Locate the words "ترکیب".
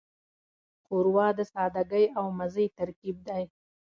2.77-3.17